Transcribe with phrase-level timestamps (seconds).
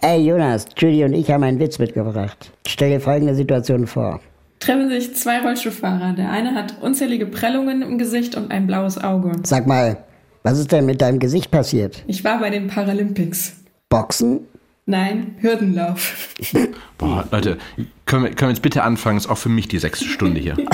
[0.00, 2.52] Ey Jonas, Judy und ich haben einen Witz mitgebracht.
[2.68, 4.20] Stell dir folgende Situation vor.
[4.60, 6.12] Treffen sich zwei Rollstuhlfahrer.
[6.12, 9.32] Der eine hat unzählige Prellungen im Gesicht und ein blaues Auge.
[9.42, 9.96] Sag mal,
[10.44, 12.04] was ist denn mit deinem Gesicht passiert?
[12.06, 13.56] Ich war bei den Paralympics.
[13.88, 14.42] Boxen?
[14.86, 16.32] Nein, Hürdenlauf.
[16.98, 17.58] Boah, Leute,
[18.06, 19.18] können wir, können wir jetzt bitte anfangen?
[19.18, 20.56] Ist auch für mich die sechste Stunde hier.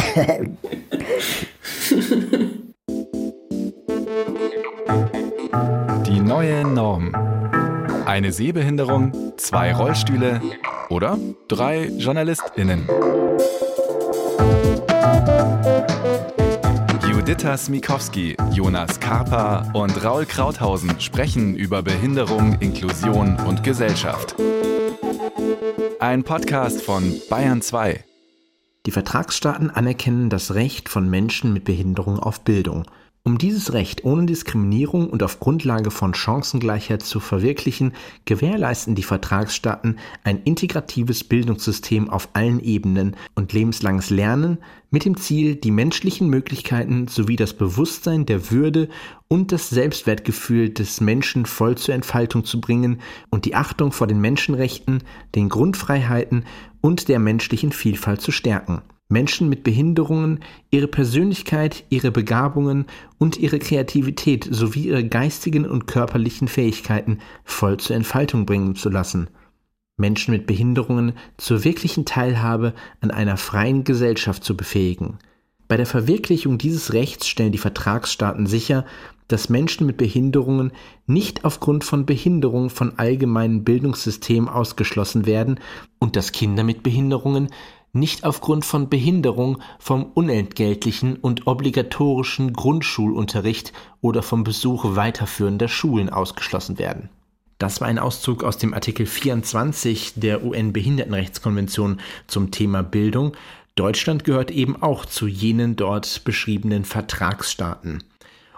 [6.06, 7.43] Die neue Norm.
[8.07, 10.41] Eine Sehbehinderung, zwei Rollstühle
[10.91, 11.18] oder
[11.49, 12.86] drei JournalistInnen.
[17.08, 24.35] Juditha Smikowski, Jonas Karpa und Raul Krauthausen sprechen über Behinderung, Inklusion und Gesellschaft.
[25.99, 28.05] Ein Podcast von Bayern 2.
[28.85, 32.84] Die Vertragsstaaten anerkennen das Recht von Menschen mit Behinderung auf Bildung.
[33.27, 37.95] Um dieses Recht ohne Diskriminierung und auf Grundlage von Chancengleichheit zu verwirklichen,
[38.27, 44.58] gewährleisten die Vertragsstaaten ein integratives Bildungssystem auf allen Ebenen und lebenslanges Lernen
[44.91, 48.91] mit dem Ziel, die menschlichen Möglichkeiten sowie das Bewusstsein der Würde
[49.27, 53.00] und das Selbstwertgefühl des Menschen voll zur Entfaltung zu bringen
[53.31, 55.03] und die Achtung vor den Menschenrechten,
[55.34, 56.44] den Grundfreiheiten
[56.83, 58.83] und der menschlichen Vielfalt zu stärken.
[59.08, 62.86] Menschen mit Behinderungen ihre Persönlichkeit, ihre Begabungen
[63.19, 69.28] und ihre Kreativität sowie ihre geistigen und körperlichen Fähigkeiten voll zur Entfaltung bringen zu lassen.
[69.97, 75.19] Menschen mit Behinderungen zur wirklichen Teilhabe an einer freien Gesellschaft zu befähigen.
[75.69, 78.84] Bei der Verwirklichung dieses Rechts stellen die Vertragsstaaten sicher,
[79.28, 80.72] dass Menschen mit Behinderungen
[81.06, 85.60] nicht aufgrund von Behinderung von allgemeinen Bildungssystemen ausgeschlossen werden
[85.98, 87.48] und dass Kinder mit Behinderungen
[87.95, 96.78] nicht aufgrund von Behinderung vom unentgeltlichen und obligatorischen Grundschulunterricht oder vom Besuch weiterführender Schulen ausgeschlossen
[96.78, 97.09] werden.
[97.59, 103.33] Das war ein Auszug aus dem Artikel 24 der UN-Behindertenrechtskonvention zum Thema Bildung.
[103.77, 108.03] Deutschland gehört eben auch zu jenen dort beschriebenen Vertragsstaaten.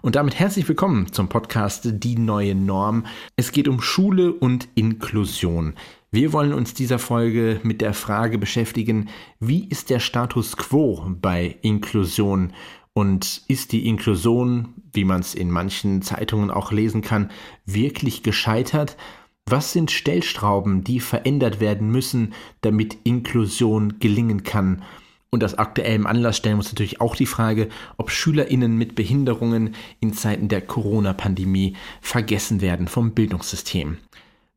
[0.03, 3.07] Und damit herzlich willkommen zum Podcast Die neue Norm.
[3.35, 5.75] Es geht um Schule und Inklusion.
[6.17, 11.59] Wir wollen uns dieser Folge mit der Frage beschäftigen, wie ist der Status quo bei
[11.61, 12.55] Inklusion
[12.95, 17.31] und ist die Inklusion, wie man es in manchen Zeitungen auch lesen kann,
[17.67, 18.97] wirklich gescheitert?
[19.45, 24.85] Was sind Stellstrauben, die verändert werden müssen, damit Inklusion gelingen kann?
[25.29, 29.75] Und aus aktuellem Anlass stellen wir uns natürlich auch die Frage, ob SchülerInnen mit Behinderungen
[30.01, 33.99] in Zeiten der Corona-Pandemie vergessen werden vom Bildungssystem.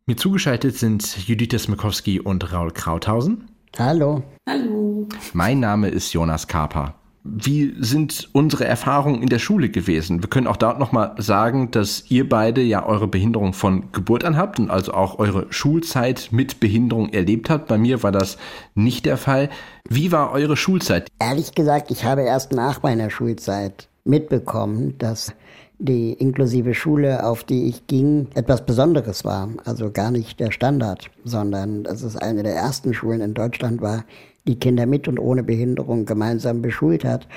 [0.09, 3.47] Mir zugeschaltet sind Judith Smikowski und Raul Krauthausen.
[3.77, 4.23] Hallo.
[4.47, 5.07] Hallo.
[5.33, 6.95] Mein Name ist Jonas Karper.
[7.23, 10.23] Wie sind unsere Erfahrungen in der Schule gewesen?
[10.23, 14.35] Wir können auch dort nochmal sagen, dass ihr beide ja eure Behinderung von Geburt an
[14.35, 17.67] habt und also auch eure Schulzeit mit Behinderung erlebt habt.
[17.67, 18.39] Bei mir war das
[18.73, 19.49] nicht der Fall.
[19.87, 21.07] Wie war eure Schulzeit?
[21.19, 25.35] Ehrlich gesagt, ich habe erst nach meiner Schulzeit mitbekommen, dass
[25.79, 29.49] die inklusive Schule, auf die ich ging, etwas Besonderes war.
[29.65, 34.03] Also gar nicht der Standard, sondern dass es eine der ersten Schulen in Deutschland war,
[34.45, 37.27] die Kinder mit und ohne Behinderung gemeinsam beschult hat.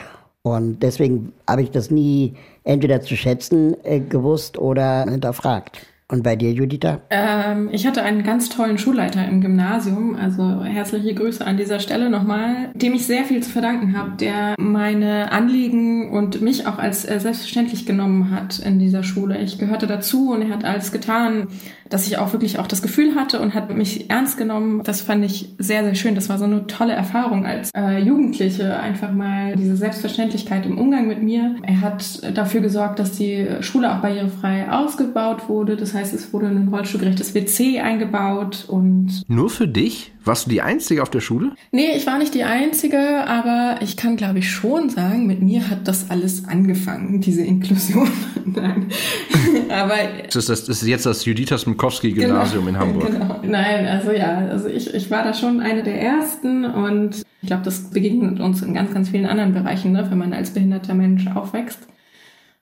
[0.43, 5.87] Und deswegen habe ich das nie entweder zu schätzen äh, gewusst oder hinterfragt.
[6.13, 7.01] Und bei dir, Juditha?
[7.09, 12.11] Ähm, ich hatte einen ganz tollen Schulleiter im Gymnasium, also herzliche Grüße an dieser Stelle
[12.11, 17.09] nochmal, dem ich sehr viel zu verdanken habe, der meine Anliegen und mich auch als
[17.09, 19.39] äh, selbstverständlich genommen hat in dieser Schule.
[19.39, 21.49] Ich gehörte dazu und er hat alles getan,
[21.93, 24.83] dass ich auch wirklich auch das Gefühl hatte und hat mich ernst genommen.
[24.83, 26.15] Das fand ich sehr, sehr schön.
[26.15, 31.07] Das war so eine tolle Erfahrung als äh, Jugendliche, einfach mal diese Selbstverständlichkeit im Umgang
[31.07, 31.57] mit mir.
[31.63, 35.77] Er hat dafür gesorgt, dass die Schule auch barrierefrei ausgebaut wurde.
[35.77, 39.23] Das heißt, es wurde ein rollstuhlgerechtes WC eingebaut und...
[39.29, 40.13] Nur für dich?
[40.25, 41.53] Warst du die Einzige auf der Schule?
[41.73, 45.69] Nee, ich war nicht die Einzige, aber ich kann, glaube ich, schon sagen, mit mir
[45.69, 48.09] hat das alles angefangen, diese Inklusion.
[48.45, 48.87] Nein.
[49.69, 49.95] aber.
[50.27, 53.11] Das ist, das ist jetzt das Juditha Smikowski-Gymnasium genau, in Hamburg.
[53.11, 53.41] Genau.
[53.43, 57.65] Nein, also ja, also ich, ich war da schon eine der ersten und ich glaube,
[57.65, 61.27] das begegnet uns in ganz, ganz vielen anderen Bereichen, ne, wenn man als behinderter Mensch
[61.27, 61.81] aufwächst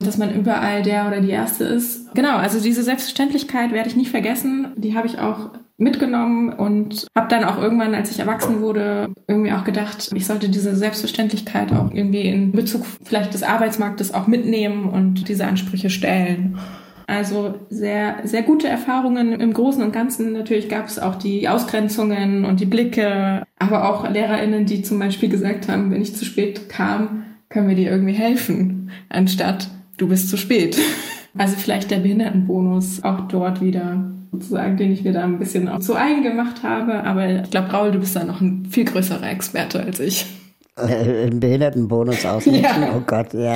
[0.03, 2.13] dass man überall der oder die Erste ist.
[2.15, 4.73] Genau, also diese Selbstverständlichkeit werde ich nicht vergessen.
[4.75, 9.51] Die habe ich auch mitgenommen und habe dann auch irgendwann, als ich erwachsen wurde, irgendwie
[9.51, 14.89] auch gedacht, ich sollte diese Selbstverständlichkeit auch irgendwie in Bezug vielleicht des Arbeitsmarktes auch mitnehmen
[14.89, 16.59] und diese Ansprüche stellen.
[17.07, 20.31] Also sehr, sehr gute Erfahrungen im Großen und Ganzen.
[20.31, 25.27] Natürlich gab es auch die Ausgrenzungen und die Blicke, aber auch LehrerInnen, die zum Beispiel
[25.27, 30.29] gesagt haben, wenn ich zu spät kam, können wir dir irgendwie helfen, anstatt du bist
[30.29, 30.77] zu spät.
[31.37, 35.79] Also vielleicht der Behindertenbonus auch dort wieder sozusagen, den ich mir da ein bisschen auch
[35.79, 37.03] zu eigen gemacht habe.
[37.03, 40.25] Aber ich glaube, Raul, du bist da noch ein viel größerer Experte als ich.
[40.79, 42.61] Äh, Im Behindertenbonus ausnutzen.
[42.63, 42.93] Ja.
[42.95, 43.55] Oh Gott, ja.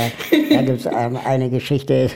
[0.49, 2.09] Da gibt es ähm, eine Geschichte,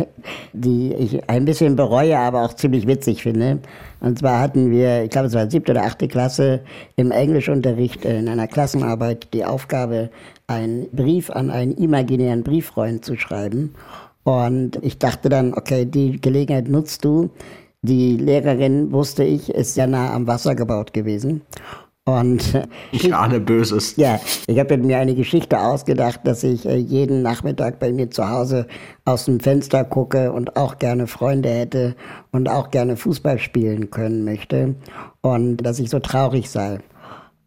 [0.51, 3.59] die ich ein bisschen bereue, aber auch ziemlich witzig finde.
[4.01, 6.61] Und zwar hatten wir, ich glaube, es war siebte oder achte Klasse,
[6.95, 10.09] im Englischunterricht in einer Klassenarbeit die Aufgabe,
[10.47, 13.75] einen Brief an einen imaginären Brieffreund zu schreiben.
[14.23, 17.29] Und ich dachte dann, okay, die Gelegenheit nutzt du.
[17.81, 21.42] Die Lehrerin, wusste ich, ist sehr nah am Wasser gebaut gewesen.
[22.06, 22.60] Und
[22.92, 23.96] ich ahne Böses.
[23.96, 28.28] Ja, ich habe mir eine Geschichte ausgedacht, dass ich äh, jeden Nachmittag bei mir zu
[28.28, 28.68] Hause
[29.06, 31.96] aus dem Fenster gucke und auch gerne Freunde hätte
[32.31, 34.76] und auch gerne Fußball spielen können möchte
[35.22, 36.80] und dass ich so traurig sei.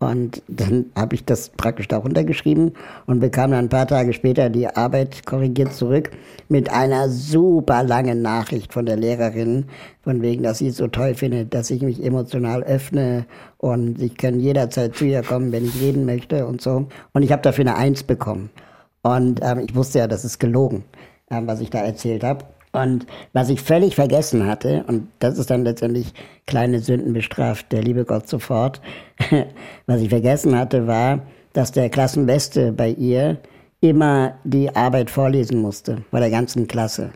[0.03, 2.73] Und dann habe ich das praktisch da runtergeschrieben
[3.07, 6.11] und bekam dann ein paar Tage später die Arbeit korrigiert zurück
[6.49, 9.67] mit einer super langen Nachricht von der Lehrerin,
[10.03, 13.27] von wegen, dass sie es so toll findet, dass ich mich emotional öffne
[13.59, 16.89] und ich kann jederzeit zu ihr kommen, wenn ich reden möchte und so.
[17.13, 18.51] Und ich habe dafür eine Eins bekommen.
[19.03, 20.83] Und ähm, ich wusste ja, das ist gelogen,
[21.31, 22.45] ähm, was ich da erzählt habe.
[22.73, 26.15] Und was ich völlig vergessen hatte, und das ist dann letztendlich
[26.47, 28.81] kleine Sünden bestraft, der liebe Gott sofort,
[29.87, 31.21] was ich vergessen hatte, war,
[31.53, 33.39] dass der Klassenbeste bei ihr
[33.81, 37.11] immer die Arbeit vorlesen musste, vor der ganzen Klasse.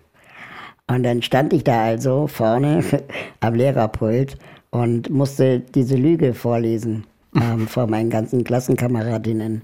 [0.89, 2.85] Und dann stand ich da also vorne
[3.41, 4.37] am Lehrerpult
[4.71, 9.63] und musste diese Lüge vorlesen ähm, vor meinen ganzen Klassenkameradinnen.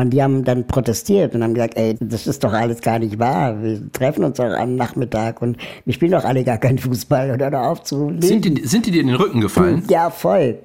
[0.00, 3.18] Und die haben dann protestiert und haben gesagt, ey, das ist doch alles gar nicht
[3.18, 3.62] wahr.
[3.62, 7.50] Wir treffen uns doch am Nachmittag und wir spielen doch alle gar keinen Fußball oder
[7.50, 8.10] da auf zu.
[8.18, 9.82] Sind die, sind die dir in den Rücken gefallen?
[9.90, 10.58] Ja, voll.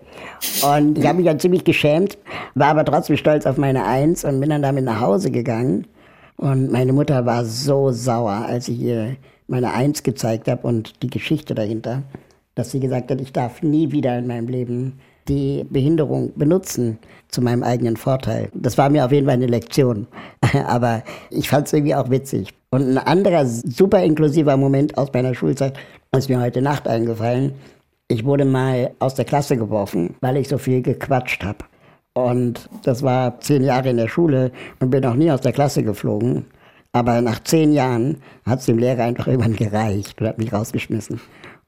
[0.64, 2.18] Und ich habe mich dann ziemlich geschämt,
[2.54, 5.86] war aber trotzdem stolz auf meine Eins und bin dann damit nach Hause gegangen.
[6.38, 9.18] Und meine Mutter war so sauer, als ich ihr
[9.48, 12.04] meine Eins gezeigt habe und die Geschichte dahinter,
[12.56, 14.94] dass sie gesagt hat, ich darf nie wieder in meinem Leben
[15.28, 17.00] die Behinderung benutzen
[17.30, 18.50] zu meinem eigenen Vorteil.
[18.54, 20.08] Das war mir auf jeden Fall eine Lektion.
[20.68, 22.54] Aber ich fand es irgendwie auch witzig.
[22.70, 25.74] Und ein anderer super inklusiver Moment aus meiner Schulzeit
[26.16, 27.54] ist mir heute Nacht eingefallen.
[28.08, 31.66] Ich wurde mal aus der Klasse geworfen, weil ich so viel gequatscht habe.
[32.14, 35.84] Und das war zehn Jahre in der Schule und bin auch nie aus der Klasse
[35.84, 36.46] geflogen.
[36.94, 41.20] Aber nach zehn Jahren hat es dem Lehrer einfach irgendwann gereicht und hat mich rausgeschmissen.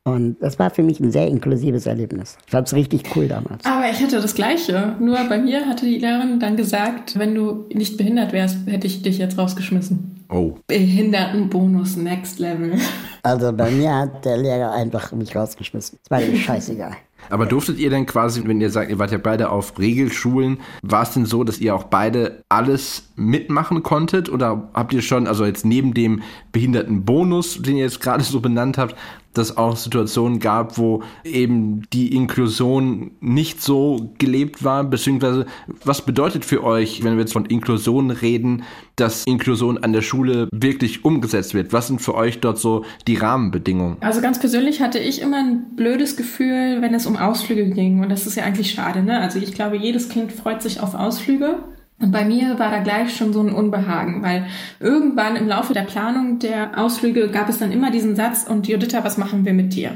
[0.08, 2.38] Und das war für mich ein sehr inklusives Erlebnis.
[2.46, 3.66] Ich fand es richtig cool damals.
[3.66, 4.96] Aber ich hatte das Gleiche.
[5.02, 9.02] Nur bei mir hatte die Lehrerin dann gesagt, wenn du nicht behindert wärst, hätte ich
[9.02, 10.26] dich jetzt rausgeschmissen.
[10.30, 10.54] Oh.
[10.68, 12.76] Behindertenbonus Next Level.
[13.24, 16.00] Also bei mir hat der Lehrer einfach mich rausgeschmissen.
[16.02, 16.96] Das war ihm scheißegal.
[17.30, 21.04] Aber durftet ihr denn quasi, wenn ihr sagt, ihr wart ja beide auf Regelschulen, war
[21.04, 24.30] es denn so, dass ihr auch beide alles mitmachen konntet?
[24.30, 26.22] Oder habt ihr schon, also jetzt neben dem
[26.52, 28.96] Behindertenbonus, den ihr jetzt gerade so benannt habt,
[29.38, 35.46] dass auch Situationen gab, wo eben die Inklusion nicht so gelebt war, beziehungsweise
[35.84, 38.64] was bedeutet für euch, wenn wir jetzt von Inklusion reden,
[38.96, 41.74] dass Inklusion an der Schule wirklich umgesetzt wird?
[41.74, 43.98] Was sind für euch dort so die Rahmenbedingungen?
[44.02, 48.10] Also ganz persönlich hatte ich immer ein blödes Gefühl, wenn es um Ausflüge ging und
[48.10, 49.20] das ist ja eigentlich schade, ne?
[49.20, 51.60] Also ich glaube, jedes Kind freut sich auf Ausflüge
[52.00, 54.48] und bei mir war da gleich schon so ein Unbehagen, weil
[54.80, 59.04] irgendwann im Laufe der Planung der Ausflüge gab es dann immer diesen Satz, und Juditha,
[59.04, 59.92] was machen wir mit dir?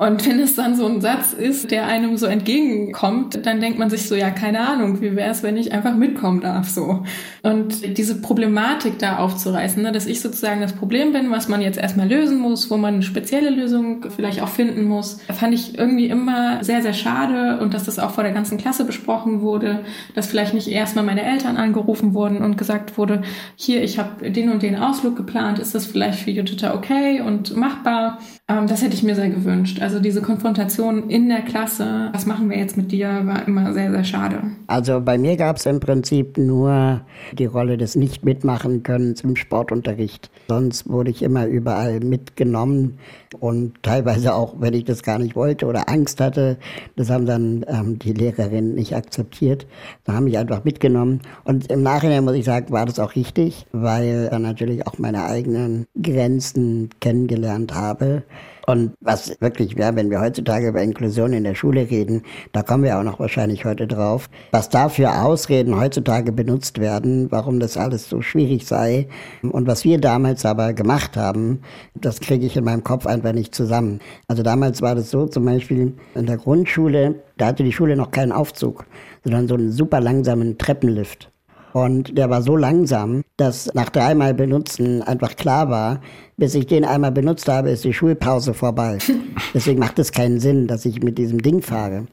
[0.00, 3.90] Und wenn es dann so ein Satz ist, der einem so entgegenkommt, dann denkt man
[3.90, 7.02] sich so, ja, keine Ahnung, wie wäre es, wenn ich einfach mitkommen darf, so.
[7.42, 11.80] Und diese Problematik da aufzureißen, ne, dass ich sozusagen das Problem bin, was man jetzt
[11.80, 16.06] erstmal lösen muss, wo man eine spezielle Lösung vielleicht auch finden muss, fand ich irgendwie
[16.06, 19.80] immer sehr, sehr schade und dass das auch vor der ganzen Klasse besprochen wurde,
[20.14, 23.22] dass vielleicht nicht erstmal meine Eltern angerufen wurden und gesagt wurde,
[23.56, 27.56] hier, ich habe den und den Ausflug geplant, ist das vielleicht für Juditha okay und
[27.56, 28.18] machbar?
[28.50, 29.82] Ähm, das hätte ich mir sehr gewünscht.
[29.82, 33.90] Also diese Konfrontation in der Klasse, was machen wir jetzt mit dir, war immer sehr,
[33.90, 34.40] sehr schade.
[34.66, 37.02] Also bei mir gab es im Prinzip nur
[37.32, 40.30] die Rolle des Nicht-Mitmachen können im Sportunterricht.
[40.48, 42.98] Sonst wurde ich immer überall mitgenommen
[43.40, 46.56] und teilweise auch, wenn ich das gar nicht wollte oder Angst hatte,
[46.96, 49.66] das haben dann ähm, die Lehrerinnen nicht akzeptiert.
[50.04, 51.20] Da haben mich einfach mitgenommen.
[51.44, 55.24] Und im Nachhinein muss ich sagen, war das auch richtig, weil dann natürlich auch meine
[55.24, 58.22] eigenen Grenzen kennengelernt habe.
[58.68, 62.22] Und was wirklich wäre, wenn wir heutzutage über Inklusion in der Schule reden,
[62.52, 67.32] da kommen wir auch noch wahrscheinlich heute drauf, was da für Ausreden heutzutage benutzt werden,
[67.32, 69.08] warum das alles so schwierig sei.
[69.40, 71.62] Und was wir damals aber gemacht haben,
[71.94, 74.00] das kriege ich in meinem Kopf einfach nicht zusammen.
[74.26, 78.10] Also damals war das so, zum Beispiel in der Grundschule, da hatte die Schule noch
[78.10, 78.84] keinen Aufzug,
[79.24, 81.30] sondern so einen super langsamen Treppenlift.
[81.72, 86.00] Und der war so langsam, dass nach dreimal Benutzen einfach klar war,
[86.36, 88.98] bis ich den einmal benutzt habe, ist die Schulpause vorbei.
[89.54, 92.06] Deswegen macht es keinen Sinn, dass ich mit diesem Ding fahre.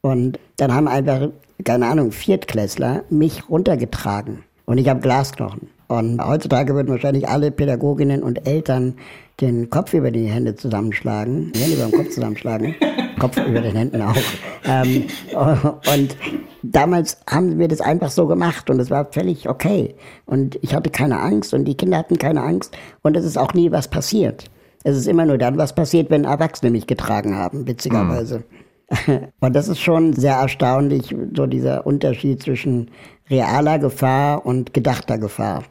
[0.00, 1.28] Und dann haben einfach,
[1.64, 4.44] keine Ahnung, Viertklässler mich runtergetragen.
[4.66, 5.68] Und ich habe Glasknochen.
[5.88, 8.94] Und heutzutage würden wahrscheinlich alle Pädagoginnen und Eltern
[9.40, 12.74] den Kopf über die Hände zusammenschlagen, die Hände über den Kopf zusammenschlagen,
[13.18, 14.16] Kopf über den Händen auch.
[14.64, 16.16] Ähm, und
[16.62, 19.94] damals haben wir das einfach so gemacht und es war völlig okay.
[20.26, 23.54] Und ich hatte keine Angst und die Kinder hatten keine Angst und es ist auch
[23.54, 24.50] nie was passiert.
[24.84, 28.38] Es ist immer nur dann was passiert, wenn Erwachsene mich getragen haben, witzigerweise.
[28.38, 28.58] Mhm.
[29.40, 32.90] Und das ist schon sehr erstaunlich, so dieser Unterschied zwischen
[33.28, 35.64] realer Gefahr und gedachter Gefahr.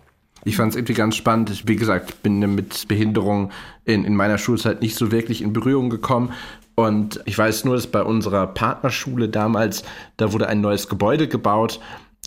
[0.43, 1.49] Ich fand es irgendwie ganz spannend.
[1.49, 3.51] Ich, wie gesagt, bin mit Behinderung
[3.85, 6.31] in, in meiner Schulzeit nicht so wirklich in Berührung gekommen.
[6.79, 9.83] Und ich weiß nur, dass bei unserer Partnerschule damals,
[10.17, 11.79] da wurde ein neues Gebäude gebaut.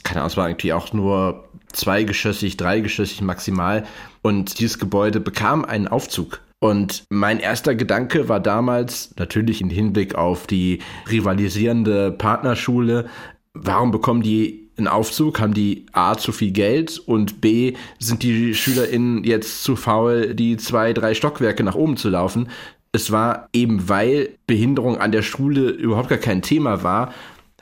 [0.03, 3.85] Keine Ahnung, es war irgendwie auch nur zweigeschossig, dreigeschossig maximal.
[4.23, 6.41] Und dieses Gebäude bekam einen Aufzug.
[6.59, 13.09] Und mein erster Gedanke war damals, natürlich im Hinblick auf die rivalisierende Partnerschule,
[13.55, 18.55] warum bekommen die einen Aufzug, haben die A zu viel Geld und B sind die
[18.55, 22.49] SchülerInnen jetzt zu faul, die zwei, drei Stockwerke nach oben zu laufen.
[22.93, 27.13] Es war eben, weil Behinderung an der Schule überhaupt gar kein Thema war,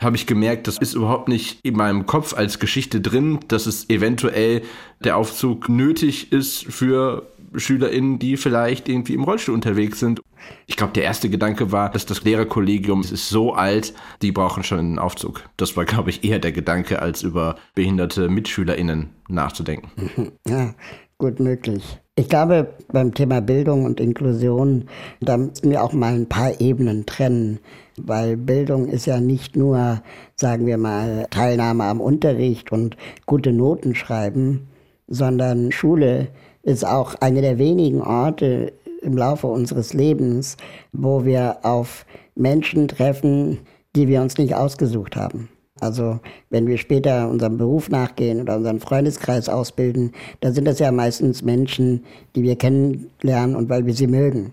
[0.00, 3.90] habe ich gemerkt, das ist überhaupt nicht in meinem Kopf als Geschichte drin, dass es
[3.90, 4.62] eventuell
[5.00, 10.20] der Aufzug nötig ist für SchülerInnen, die vielleicht irgendwie im Rollstuhl unterwegs sind.
[10.66, 14.78] Ich glaube, der erste Gedanke war, dass das Lehrerkollegium ist so alt, die brauchen schon
[14.78, 15.42] einen Aufzug.
[15.56, 19.90] Das war, glaube ich, eher der Gedanke, als über behinderte MitschülerInnen nachzudenken.
[20.46, 20.74] Ja,
[21.18, 21.98] gut möglich.
[22.18, 24.88] Ich glaube, beim Thema Bildung und Inklusion,
[25.20, 27.60] da müssen wir auch mal ein paar Ebenen trennen,
[27.96, 30.02] weil Bildung ist ja nicht nur,
[30.34, 32.96] sagen wir mal, Teilnahme am Unterricht und
[33.26, 34.66] gute Noten schreiben,
[35.06, 36.26] sondern Schule
[36.64, 40.56] ist auch eine der wenigen Orte im Laufe unseres Lebens,
[40.92, 43.60] wo wir auf Menschen treffen,
[43.94, 45.50] die wir uns nicht ausgesucht haben.
[45.80, 46.20] Also
[46.50, 51.42] wenn wir später unserem Beruf nachgehen oder unseren Freundeskreis ausbilden, dann sind das ja meistens
[51.42, 52.04] Menschen,
[52.34, 54.52] die wir kennenlernen und weil wir sie mögen.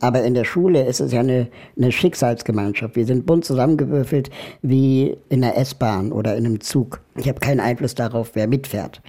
[0.00, 2.96] Aber in der Schule ist es ja eine, eine Schicksalsgemeinschaft.
[2.96, 7.00] Wir sind bunt zusammengewürfelt wie in der S-Bahn oder in einem Zug.
[7.16, 9.00] Ich habe keinen Einfluss darauf, wer mitfährt.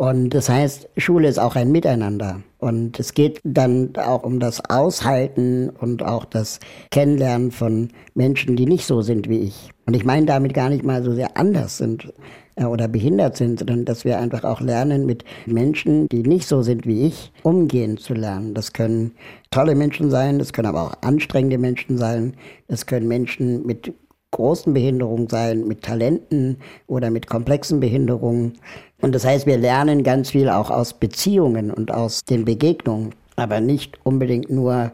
[0.00, 2.40] Und das heißt, Schule ist auch ein Miteinander.
[2.56, 6.58] Und es geht dann auch um das Aushalten und auch das
[6.90, 9.72] Kennenlernen von Menschen, die nicht so sind wie ich.
[9.84, 12.14] Und ich meine damit gar nicht mal so sehr anders sind
[12.56, 16.62] äh, oder behindert sind, sondern dass wir einfach auch lernen, mit Menschen, die nicht so
[16.62, 18.54] sind wie ich, umgehen zu lernen.
[18.54, 19.12] Das können
[19.50, 22.32] tolle Menschen sein, das können aber auch anstrengende Menschen sein,
[22.68, 23.92] das können Menschen mit
[24.40, 26.56] großen Behinderungen sein, mit Talenten
[26.86, 28.54] oder mit komplexen Behinderungen.
[29.02, 33.60] Und das heißt, wir lernen ganz viel auch aus Beziehungen und aus den Begegnungen, aber
[33.60, 34.92] nicht unbedingt nur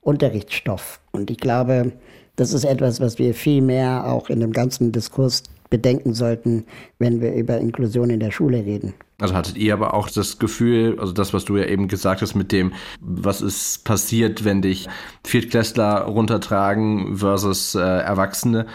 [0.00, 0.98] Unterrichtsstoff.
[1.12, 1.92] Und ich glaube,
[2.34, 6.64] das ist etwas, was wir viel mehr auch in dem ganzen Diskurs bedenken sollten,
[6.98, 8.94] wenn wir über Inklusion in der Schule reden.
[9.20, 12.36] Also hattet ihr aber auch das Gefühl, also das, was du ja eben gesagt hast
[12.36, 14.88] mit dem, was ist passiert, wenn dich
[15.24, 18.66] Viertklässler runtertragen versus äh, Erwachsene,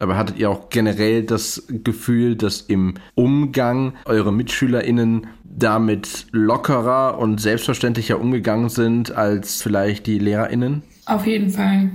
[0.00, 7.40] aber hattet ihr auch generell das Gefühl, dass im Umgang eure MitschülerInnen damit lockerer und
[7.40, 10.82] selbstverständlicher umgegangen sind als vielleicht die LehrerInnen?
[11.06, 11.90] Auf jeden Fall.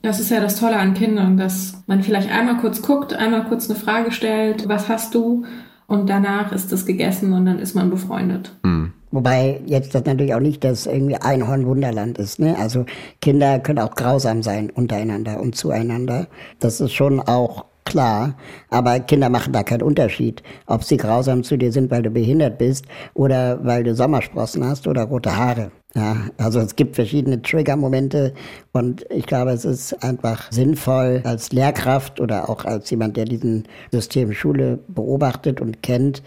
[0.00, 3.68] Das ist ja das Tolle an Kindern, dass man vielleicht einmal kurz guckt, einmal kurz
[3.68, 5.44] eine Frage stellt, was hast du?
[5.92, 8.50] Und danach ist das gegessen und dann ist man befreundet.
[8.62, 8.94] Mhm.
[9.10, 12.38] Wobei jetzt das natürlich auch nicht das irgendwie Einhorn-Wunderland ist.
[12.38, 12.56] Ne?
[12.58, 12.86] Also
[13.20, 16.28] Kinder können auch grausam sein untereinander und zueinander.
[16.60, 18.36] Das ist schon auch klar.
[18.70, 22.56] Aber Kinder machen da keinen Unterschied, ob sie grausam zu dir sind, weil du behindert
[22.56, 25.72] bist oder weil du Sommersprossen hast oder rote Haare.
[25.94, 28.32] Ja, also es gibt verschiedene Trigger-Momente
[28.72, 33.64] und ich glaube, es ist einfach sinnvoll als Lehrkraft oder auch als jemand, der diesen
[33.90, 36.22] System Schule beobachtet und kennt,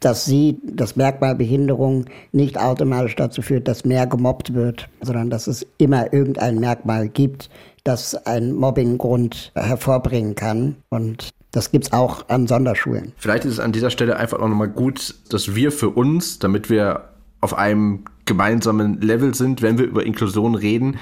[0.00, 5.46] dass sie das Merkmal Behinderung nicht automatisch dazu führt, dass mehr gemobbt wird, sondern dass
[5.46, 7.50] es immer irgendein Merkmal gibt,
[7.84, 10.76] das einen Mobbinggrund hervorbringen kann.
[10.88, 13.12] Und das gibt es auch an Sonderschulen.
[13.16, 16.68] Vielleicht ist es an dieser Stelle einfach auch nochmal gut, dass wir für uns, damit
[16.68, 17.08] wir
[17.40, 20.98] auf einem gemeinsamen Level sind, wenn wir über Inklusion reden,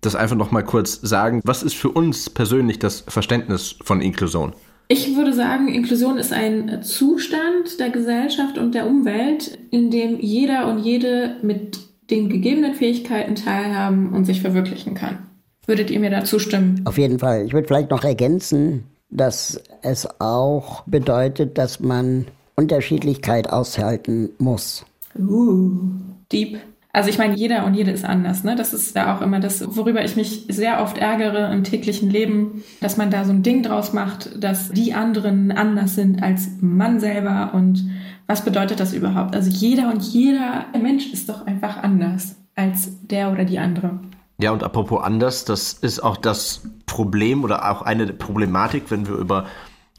[0.00, 1.40] das einfach nochmal kurz sagen.
[1.44, 4.52] Was ist für uns persönlich das Verständnis von Inklusion?
[4.90, 10.66] Ich würde sagen, Inklusion ist ein Zustand der Gesellschaft und der Umwelt, in dem jeder
[10.68, 11.78] und jede mit
[12.10, 15.18] den gegebenen Fähigkeiten teilhaben und sich verwirklichen kann.
[15.66, 16.80] Würdet ihr mir dazu stimmen?
[16.86, 17.44] Auf jeden Fall.
[17.44, 24.86] Ich würde vielleicht noch ergänzen, dass es auch bedeutet, dass man Unterschiedlichkeit aushalten muss.
[25.18, 25.90] Uh,
[26.30, 26.58] deep.
[26.92, 28.44] Also ich meine, jeder und jede ist anders.
[28.44, 28.56] Ne?
[28.56, 32.64] Das ist ja auch immer das, worüber ich mich sehr oft ärgere im täglichen Leben,
[32.80, 36.98] dass man da so ein Ding draus macht, dass die anderen anders sind als man
[36.98, 37.52] selber.
[37.52, 37.88] Und
[38.26, 39.36] was bedeutet das überhaupt?
[39.36, 44.00] Also jeder und jeder Mensch ist doch einfach anders als der oder die andere.
[44.40, 49.16] Ja, und apropos anders, das ist auch das Problem oder auch eine Problematik, wenn wir
[49.16, 49.46] über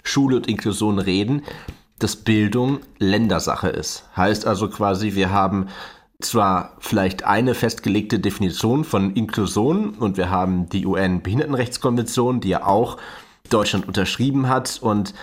[0.03, 1.43] Schule und Inklusion reden,
[1.99, 4.05] dass Bildung Ländersache ist.
[4.15, 5.67] Heißt also quasi, wir haben
[6.21, 12.97] zwar vielleicht eine festgelegte Definition von Inklusion und wir haben die UN-Behindertenrechtskonvention, die ja auch
[13.49, 15.13] Deutschland unterschrieben hat und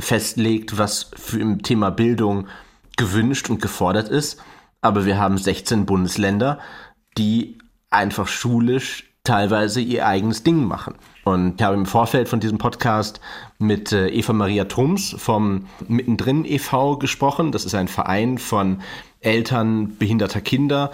[0.00, 2.48] festlegt, was für im Thema Bildung
[2.96, 4.40] gewünscht und gefordert ist.
[4.80, 6.58] Aber wir haben 16 Bundesländer,
[7.16, 7.58] die
[7.88, 10.94] einfach schulisch teilweise ihr eigenes Ding machen.
[11.24, 13.20] Und ich habe im Vorfeld von diesem Podcast
[13.58, 16.96] mit äh, Eva Maria Trums vom Mittendrin e.V.
[16.96, 17.52] gesprochen.
[17.52, 18.80] Das ist ein Verein von
[19.20, 20.90] Eltern behinderter Kinder,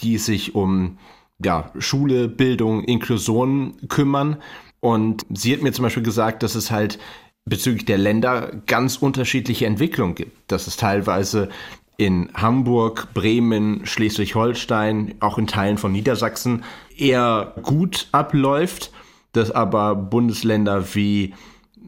[0.00, 0.98] die sich um
[1.44, 4.36] ja, Schule, Bildung, Inklusion kümmern.
[4.78, 6.98] Und sie hat mir zum Beispiel gesagt, dass es halt
[7.44, 10.50] bezüglich der Länder ganz unterschiedliche Entwicklungen gibt.
[10.50, 11.48] Dass es teilweise
[11.96, 16.64] in Hamburg, Bremen, Schleswig-Holstein, auch in Teilen von Niedersachsen
[16.96, 18.92] eher gut abläuft,
[19.32, 21.34] dass aber Bundesländer wie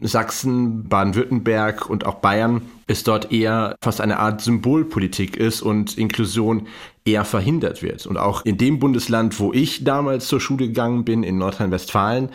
[0.00, 6.66] Sachsen, Baden-Württemberg und auch Bayern es dort eher fast eine Art Symbolpolitik ist und Inklusion
[7.04, 8.06] eher verhindert wird.
[8.06, 12.30] Und auch in dem Bundesland, wo ich damals zur Schule gegangen bin, in Nordrhein-Westfalen,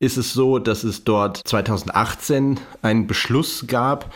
[0.00, 4.12] ist es so, dass es dort 2018 einen Beschluss gab,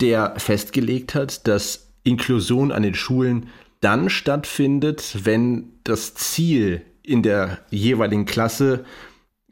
[0.00, 3.48] der festgelegt hat, dass Inklusion an den Schulen
[3.80, 8.84] dann stattfindet, wenn das Ziel in der jeweiligen Klasse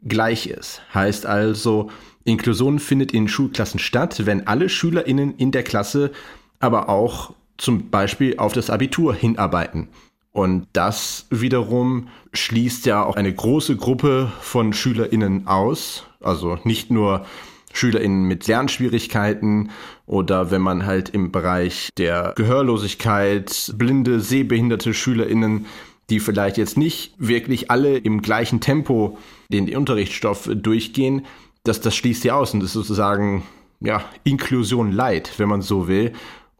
[0.03, 0.81] gleich ist.
[0.93, 1.89] Heißt also,
[2.23, 6.11] Inklusion findet in Schulklassen statt, wenn alle SchülerInnen in der Klasse
[6.59, 9.89] aber auch zum Beispiel auf das Abitur hinarbeiten.
[10.31, 16.05] Und das wiederum schließt ja auch eine große Gruppe von SchülerInnen aus.
[16.21, 17.25] Also nicht nur
[17.73, 19.71] SchülerInnen mit Lernschwierigkeiten
[20.05, 25.65] oder wenn man halt im Bereich der Gehörlosigkeit blinde, sehbehinderte SchülerInnen,
[26.09, 29.17] die vielleicht jetzt nicht wirklich alle im gleichen Tempo
[29.51, 31.25] den Unterrichtsstoff durchgehen,
[31.63, 33.43] dass das schließt sie aus und ist sozusagen
[33.79, 36.13] ja Inklusion light, wenn man so will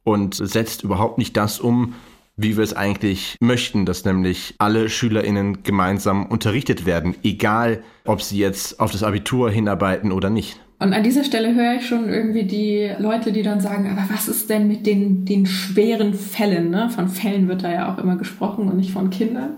[0.04, 1.96] und setzt überhaupt nicht das um,
[2.36, 8.38] wie wir es eigentlich möchten, dass nämlich alle SchülerInnen gemeinsam unterrichtet werden, egal ob sie
[8.38, 10.60] jetzt auf das Abitur hinarbeiten oder nicht.
[10.80, 14.30] Und an dieser Stelle höre ich schon irgendwie die Leute, die dann sagen, aber was
[14.30, 16.70] ist denn mit den, den schweren Fällen?
[16.70, 16.89] Ne?
[16.89, 19.58] Von Fällen wird da ja auch immer gesprochen und nicht von Kindern.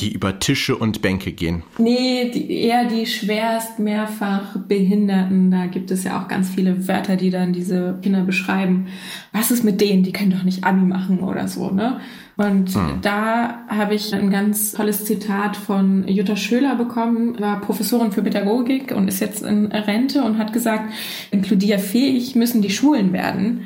[0.00, 1.62] Die über Tische und Bänke gehen.
[1.78, 5.50] Nee, die, eher die schwerst mehrfach Behinderten.
[5.50, 8.88] Da gibt es ja auch ganz viele Wörter, die dann diese Kinder beschreiben.
[9.32, 10.02] Was ist mit denen?
[10.02, 12.00] Die können doch nicht Abi machen oder so, ne?
[12.42, 12.98] Und hm.
[13.02, 18.92] da habe ich ein ganz tolles Zitat von Jutta Schöler bekommen, war Professorin für Pädagogik
[18.92, 20.92] und ist jetzt in Rente und hat gesagt,
[21.30, 23.62] inkludierfähig müssen die Schulen werden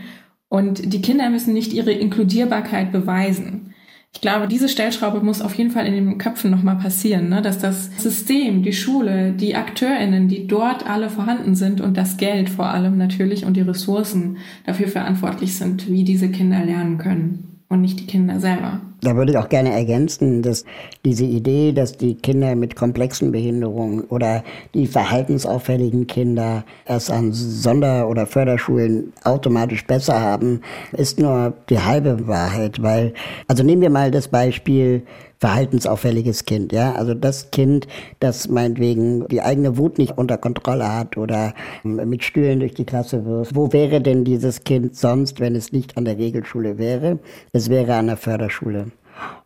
[0.49, 3.73] und die Kinder müssen nicht ihre Inkludierbarkeit beweisen.
[4.13, 7.41] Ich glaube, diese Stellschraube muss auf jeden Fall in den Köpfen nochmal passieren, ne?
[7.41, 12.51] dass das System, die Schule, die AkteurInnen, die dort alle vorhanden sind und das Geld
[12.51, 14.37] vor allem natürlich und die Ressourcen
[14.67, 18.81] dafür verantwortlich sind, wie diese Kinder lernen können und nicht die Kinder selber.
[19.03, 20.65] Da würde ich auch gerne ergänzen, dass
[21.05, 28.09] diese Idee, dass die Kinder mit komplexen Behinderungen oder die verhaltensauffälligen Kinder es an Sonder-
[28.09, 30.61] oder Förderschulen automatisch besser haben,
[30.93, 33.13] ist nur die halbe Wahrheit, weil,
[33.49, 35.03] also nehmen wir mal das Beispiel
[35.39, 36.93] verhaltensauffälliges Kind, ja.
[36.95, 37.87] Also das Kind,
[38.21, 43.25] das meinetwegen die eigene Wut nicht unter Kontrolle hat oder mit Stühlen durch die Klasse
[43.25, 43.55] wirft.
[43.55, 47.19] Wo wäre denn dieses Kind sonst, wenn es nicht an der Regelschule wäre?
[47.53, 48.87] Es wäre an der Förderschule.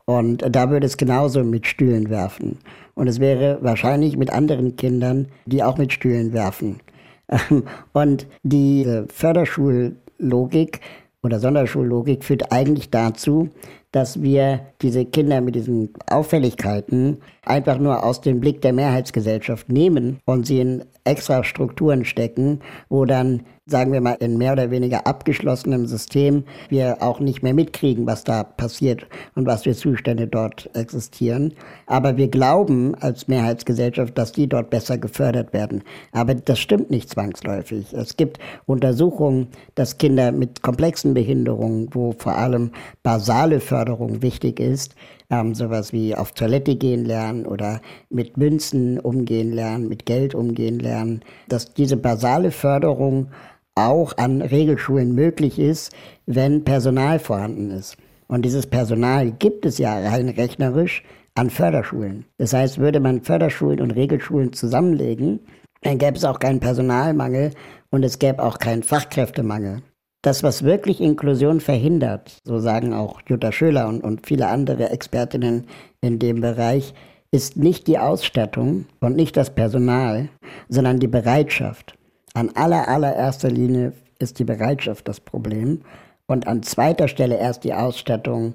[0.05, 2.59] Und da würde es genauso mit Stühlen werfen.
[2.95, 6.81] Und es wäre wahrscheinlich mit anderen Kindern, die auch mit Stühlen werfen.
[7.93, 10.81] Und die Förderschullogik
[11.23, 13.51] oder Sonderschullogik führt eigentlich dazu,
[13.93, 20.19] dass wir diese Kinder mit diesen Auffälligkeiten einfach nur aus dem Blick der Mehrheitsgesellschaft nehmen
[20.25, 25.07] und sie in extra Strukturen stecken, wo dann, sagen wir mal, in mehr oder weniger
[25.07, 30.69] abgeschlossenem System wir auch nicht mehr mitkriegen, was da passiert und was für Zustände dort
[30.75, 31.55] existieren.
[31.87, 35.83] Aber wir glauben als Mehrheitsgesellschaft, dass die dort besser gefördert werden.
[36.13, 37.93] Aber das stimmt nicht zwangsläufig.
[37.93, 44.95] Es gibt Untersuchungen, dass Kinder mit komplexen Behinderungen, wo vor allem basale Förderung wichtig ist,
[45.31, 47.81] ähm, sowas wie auf Toilette gehen lernen oder
[48.11, 53.29] mit Münzen umgehen lernen, mit Geld umgehen lernen, dass diese basale Förderung
[53.75, 55.93] auch an Regelschulen möglich ist,
[56.27, 57.97] wenn Personal vorhanden ist.
[58.29, 61.03] Und dieses Personal gibt es ja rein rechnerisch
[61.35, 62.27] an Förderschulen.
[62.39, 65.41] Das heißt, würde man Förderschulen und Regelschulen zusammenlegen,
[65.83, 67.53] dann gäbe es auch keinen Personalmangel
[67.91, 69.83] und es gäbe auch keinen Fachkräftemangel.
[70.23, 75.67] Das, was wirklich Inklusion verhindert, so sagen auch Jutta Schöler und, und viele andere Expertinnen
[76.03, 76.93] in dem Bereich,
[77.33, 80.29] ist nicht die Ausstattung und nicht das Personal,
[80.69, 81.95] sondern die Bereitschaft.
[82.35, 85.81] An aller, allererster Linie ist die Bereitschaft das Problem
[86.27, 88.55] und an zweiter Stelle erst die Ausstattung,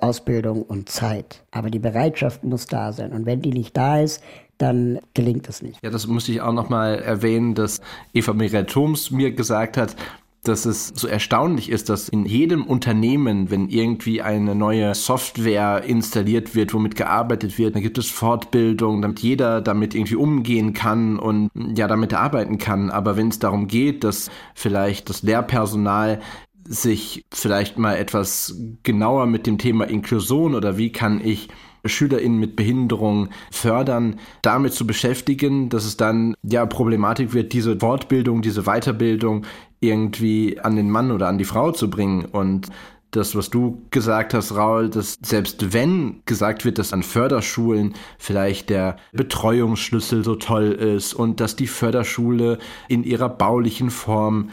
[0.00, 1.42] Ausbildung und Zeit.
[1.50, 3.12] Aber die Bereitschaft muss da sein.
[3.12, 4.22] Und wenn die nicht da ist,
[4.58, 5.78] dann gelingt es nicht.
[5.82, 7.80] Ja, das muss ich auch nochmal erwähnen, dass
[8.12, 9.96] Eva Mireille Thoms mir gesagt hat,
[10.44, 16.54] dass es so erstaunlich ist, dass in jedem Unternehmen, wenn irgendwie eine neue Software installiert
[16.54, 21.50] wird, womit gearbeitet wird, dann gibt es Fortbildung, damit jeder damit irgendwie umgehen kann und
[21.76, 22.90] ja, damit arbeiten kann.
[22.90, 26.20] Aber wenn es darum geht, dass vielleicht das Lehrpersonal
[26.66, 31.48] sich vielleicht mal etwas genauer mit dem Thema Inklusion oder wie kann ich
[31.84, 38.42] SchülerInnen mit Behinderung fördern, damit zu beschäftigen, dass es dann ja Problematik wird, diese Fortbildung,
[38.42, 39.44] diese Weiterbildung
[39.80, 42.24] irgendwie an den Mann oder an die Frau zu bringen.
[42.24, 42.68] Und
[43.10, 48.70] das, was du gesagt hast, Raul, dass selbst wenn gesagt wird, dass an Förderschulen vielleicht
[48.70, 52.58] der Betreuungsschlüssel so toll ist und dass die Förderschule
[52.88, 54.50] in ihrer baulichen Form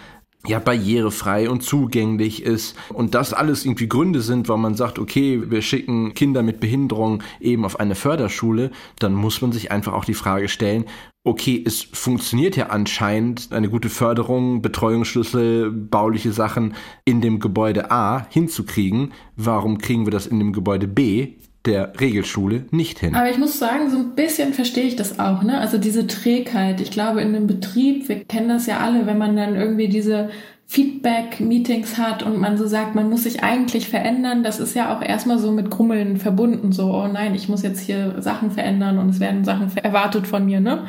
[0.47, 5.43] ja barrierefrei und zugänglich ist und das alles irgendwie Gründe sind, warum man sagt, okay,
[5.51, 10.05] wir schicken Kinder mit Behinderung eben auf eine Förderschule, dann muss man sich einfach auch
[10.05, 10.85] die Frage stellen,
[11.23, 16.73] okay, es funktioniert ja anscheinend eine gute Förderung, Betreuungsschlüssel, bauliche Sachen
[17.05, 19.13] in dem Gebäude A hinzukriegen.
[19.35, 23.13] Warum kriegen wir das in dem Gebäude B der Regelschule nicht hin.
[23.15, 25.59] Aber ich muss sagen, so ein bisschen verstehe ich das auch, ne?
[25.59, 26.81] Also diese Trägheit.
[26.81, 30.31] Ich glaube, in einem Betrieb, wir kennen das ja alle, wenn man dann irgendwie diese
[30.71, 35.01] Feedback-Meetings hat und man so sagt, man muss sich eigentlich verändern, das ist ja auch
[35.01, 39.09] erstmal so mit Krummeln verbunden, so, oh nein, ich muss jetzt hier Sachen verändern und
[39.09, 40.85] es werden Sachen erwartet von mir, ne?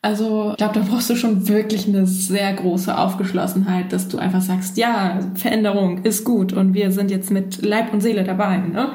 [0.00, 4.40] Also, ich glaube, da brauchst du schon wirklich eine sehr große Aufgeschlossenheit, dass du einfach
[4.40, 8.92] sagst, ja, Veränderung ist gut und wir sind jetzt mit Leib und Seele dabei, ne?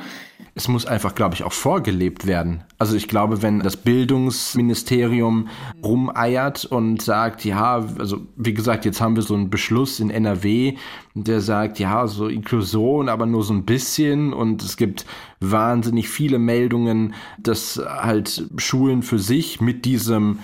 [0.54, 2.64] Es muss einfach, glaube ich, auch vorgelebt werden.
[2.78, 5.48] Also ich glaube, wenn das Bildungsministerium
[5.82, 10.76] rumeiert und sagt, ja, also wie gesagt, jetzt haben wir so einen Beschluss in NRW,
[11.14, 15.06] der sagt, ja, so Inklusion, aber nur so ein bisschen und es gibt
[15.40, 20.40] wahnsinnig viele Meldungen, dass halt Schulen für sich mit diesem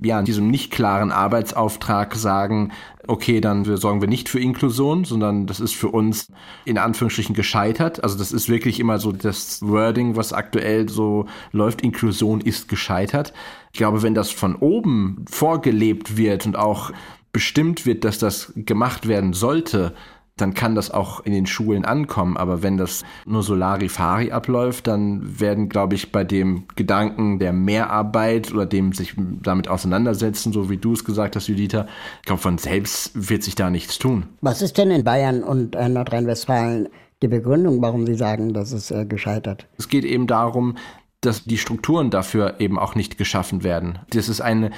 [0.00, 2.72] ja, diesem nicht klaren Arbeitsauftrag sagen,
[3.06, 6.28] okay, dann sorgen wir nicht für Inklusion, sondern das ist für uns
[6.64, 8.02] in Anführungsstrichen gescheitert.
[8.02, 11.82] Also das ist wirklich immer so das Wording, was aktuell so läuft.
[11.82, 13.32] Inklusion ist gescheitert.
[13.72, 16.92] Ich glaube, wenn das von oben vorgelebt wird und auch
[17.32, 19.94] bestimmt wird, dass das gemacht werden sollte,
[20.42, 22.36] dann kann das auch in den Schulen ankommen.
[22.36, 27.52] Aber wenn das nur so Larifari abläuft, dann werden, glaube ich, bei dem Gedanken der
[27.52, 31.86] Mehrarbeit oder dem sich damit auseinandersetzen, so wie du es gesagt hast, Judita,
[32.20, 34.24] ich glaube, von selbst wird sich da nichts tun.
[34.40, 36.88] Was ist denn in Bayern und äh, Nordrhein-Westfalen
[37.22, 39.68] die Begründung, warum Sie sagen, dass es äh, gescheitert?
[39.78, 40.76] Es geht eben darum,
[41.20, 44.00] dass die Strukturen dafür eben auch nicht geschaffen werden.
[44.10, 44.72] Das ist eine,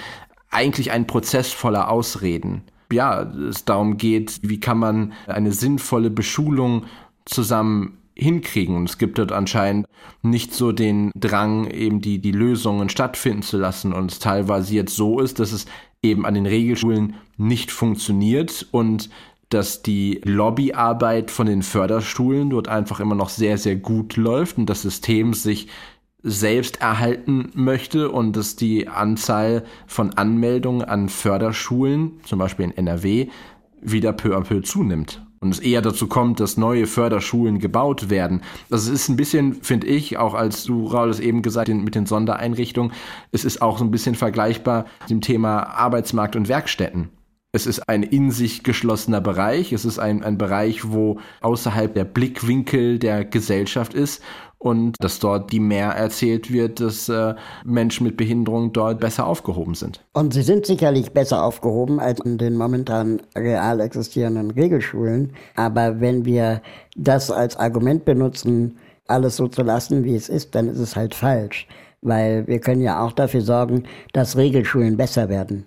[0.50, 6.84] eigentlich ein Prozess voller Ausreden ja, es darum geht, wie kann man eine sinnvolle Beschulung
[7.24, 8.76] zusammen hinkriegen.
[8.76, 9.86] Und es gibt dort anscheinend
[10.22, 13.92] nicht so den Drang, eben die, die Lösungen stattfinden zu lassen.
[13.92, 15.66] Und es teilweise jetzt so ist, dass es
[16.02, 19.10] eben an den Regelschulen nicht funktioniert und
[19.48, 24.66] dass die Lobbyarbeit von den Förderschulen dort einfach immer noch sehr, sehr gut läuft und
[24.66, 25.68] das System sich
[26.24, 33.28] selbst erhalten möchte und dass die Anzahl von Anmeldungen an Förderschulen, zum Beispiel in NRW,
[33.82, 35.20] wieder peu à peu zunimmt.
[35.40, 38.40] Und es eher dazu kommt, dass neue Förderschulen gebaut werden.
[38.70, 42.06] Das ist ein bisschen, finde ich, auch als du, Raul, es eben gesagt mit den
[42.06, 42.92] Sondereinrichtungen,
[43.30, 47.10] es ist auch so ein bisschen vergleichbar mit dem Thema Arbeitsmarkt und Werkstätten.
[47.52, 49.72] Es ist ein in sich geschlossener Bereich.
[49.72, 54.22] Es ist ein, ein Bereich, wo außerhalb der Blickwinkel der Gesellschaft ist
[54.64, 57.34] und dass dort die mehr erzählt wird, dass äh,
[57.66, 60.02] Menschen mit Behinderung dort besser aufgehoben sind.
[60.14, 65.34] Und sie sind sicherlich besser aufgehoben als in den momentan real existierenden Regelschulen.
[65.54, 66.62] Aber wenn wir
[66.96, 71.14] das als Argument benutzen, alles so zu lassen, wie es ist, dann ist es halt
[71.14, 71.68] falsch.
[72.00, 75.66] Weil wir können ja auch dafür sorgen, dass Regelschulen besser werden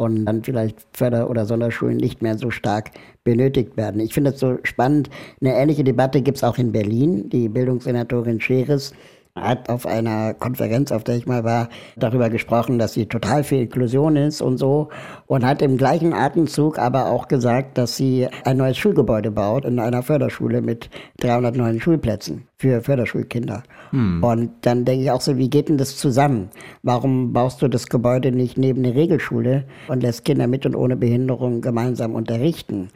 [0.00, 4.00] und dann vielleicht Förder- oder Sonderschulen nicht mehr so stark benötigt werden.
[4.00, 5.10] Ich finde es so spannend.
[5.42, 7.28] Eine ähnliche Debatte gibt es auch in Berlin.
[7.28, 8.94] Die Bildungssenatorin Scheres
[9.34, 13.62] hat auf einer Konferenz, auf der ich mal war, darüber gesprochen, dass sie total viel
[13.62, 14.88] Inklusion ist und so
[15.26, 19.78] und hat im gleichen Atemzug aber auch gesagt, dass sie ein neues Schulgebäude baut in
[19.78, 20.90] einer Förderschule mit
[21.20, 23.62] 300 neuen Schulplätzen für Förderschulkinder.
[23.90, 24.22] Hm.
[24.22, 26.50] Und dann denke ich auch so, wie geht denn das zusammen?
[26.82, 30.96] Warum baust du das Gebäude nicht neben eine Regelschule und lässt Kinder mit und ohne
[30.96, 32.90] Behinderung gemeinsam unterrichten?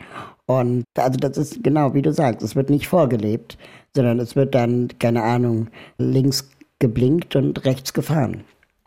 [0.46, 3.56] Und also das ist genau wie du sagst, es wird nicht vorgelebt,
[3.94, 8.44] sondern es wird dann, keine Ahnung, links geblinkt und rechts gefahren.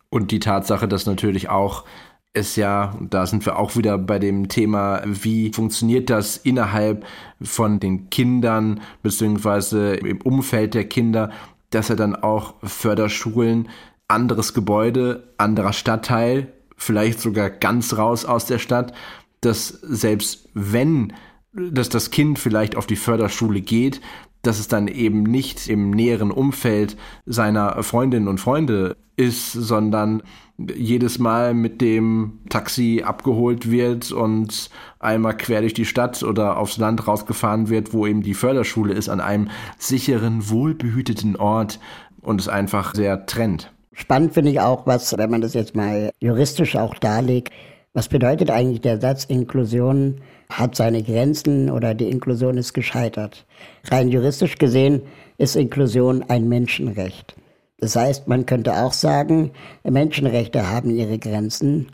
[0.10, 1.86] Und die Tatsache, dass natürlich auch
[2.34, 7.06] es ja, und da sind wir auch wieder bei dem Thema, wie funktioniert das innerhalb
[7.42, 11.32] von den Kindern beziehungsweise im Umfeld der Kinder,
[11.72, 13.70] dass er dann auch Förderschulen,
[14.08, 18.94] anderes Gebäude, anderer Stadtteil, vielleicht sogar ganz raus aus der Stadt,
[19.42, 21.14] dass selbst wenn
[21.58, 24.00] dass das Kind vielleicht auf die Förderschule geht,
[24.48, 30.24] dass es dann eben nicht im näheren Umfeld seiner Freundinnen und Freunde ist, sondern
[30.58, 36.78] jedes Mal mit dem Taxi abgeholt wird und einmal quer durch die Stadt oder aufs
[36.78, 41.80] Land rausgefahren wird, wo eben die Förderschule ist, an einem sicheren, wohlbehüteten Ort
[42.22, 43.72] und es einfach sehr trennt.
[43.94, 47.52] Spannend finde ich auch, was, wenn man das jetzt mal juristisch auch darlegt,
[47.94, 53.46] was bedeutet eigentlich der Satz Inklusion hat seine Grenzen oder die Inklusion ist gescheitert?
[53.86, 55.02] Rein juristisch gesehen
[55.38, 57.36] ist Inklusion ein Menschenrecht.
[57.80, 59.52] Das heißt, man könnte auch sagen,
[59.84, 61.88] Menschenrechte haben ihre Grenzen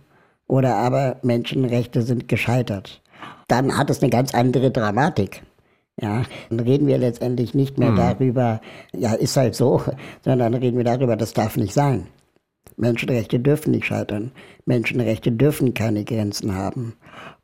[0.48, 3.02] oder aber Menschenrechte sind gescheitert.
[3.48, 5.44] Dann hat es eine ganz andere Dramatik.
[6.02, 7.96] Ja, dann reden wir letztendlich nicht mehr hm.
[7.98, 8.62] darüber,
[8.96, 9.84] ja, ist halt so,
[10.24, 12.08] sondern reden wir darüber, das darf nicht sein.
[12.78, 14.32] Menschenrechte dürfen nicht scheitern.
[14.66, 16.94] Menschenrechte dürfen keine Grenzen haben.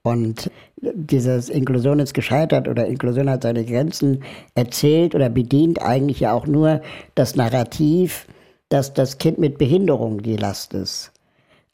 [0.02, 0.50] Und
[0.82, 4.24] dieses Inklusion ist gescheitert oder Inklusion hat seine Grenzen
[4.56, 6.82] erzählt oder bedient eigentlich ja auch nur
[7.16, 8.28] das Narrativ,
[8.70, 11.12] dass das Kind mit Behinderung die Last ist.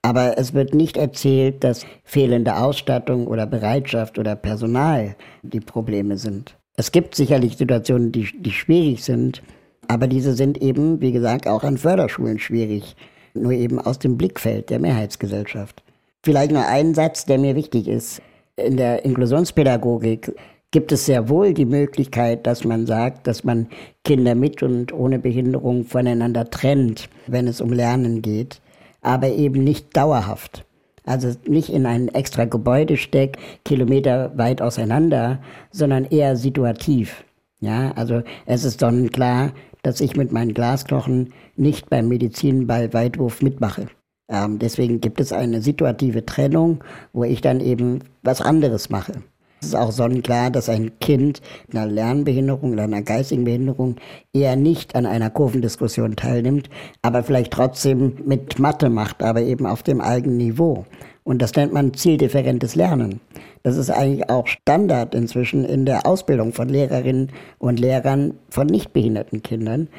[0.02, 6.56] Aber es wird nicht erzählt, dass fehlende Ausstattung oder Bereitschaft oder Personal die Probleme sind.
[6.78, 9.42] Es gibt sicherlich Situationen, die, die schwierig sind,
[9.88, 12.96] aber diese sind eben, wie gesagt, auch an Förderschulen schwierig
[13.36, 15.84] nur eben aus dem Blickfeld der Mehrheitsgesellschaft.
[16.24, 18.22] Vielleicht nur ein Satz, der mir wichtig ist.
[18.56, 20.34] In der Inklusionspädagogik
[20.72, 23.68] gibt es sehr wohl die Möglichkeit, dass man sagt, dass man
[24.04, 28.62] Kinder mit und ohne Behinderung voneinander trennt, wenn es um Lernen geht,
[29.02, 30.66] aber eben nicht dauerhaft.
[31.06, 35.40] Also nicht in ein extra Gebäude steckt, Kilometer weit auseinander,
[35.72, 37.24] sondern eher situativ.
[37.60, 39.52] Ja, also es ist sonnenklar,
[39.86, 43.88] dass ich mit meinen Glasknochen nicht beim Medizinball Weitwurf mitmache.
[44.28, 49.14] Ähm, deswegen gibt es eine situative Trennung, wo ich dann eben was anderes mache.
[49.62, 53.96] Es ist auch sonnenklar, dass ein Kind mit einer Lernbehinderung oder einer geistigen Behinderung
[54.34, 56.70] eher nicht an einer Kurvendiskussion teilnimmt,
[57.04, 60.86] aber vielleicht trotzdem mit Mathe macht, aber eben auf dem eigenen Niveau.
[61.26, 63.20] Und das nennt man zieldifferentes Lernen.
[63.64, 69.42] Das ist eigentlich auch Standard inzwischen in der Ausbildung von Lehrerinnen und Lehrern von nichtbehinderten
[69.42, 69.90] Kindern.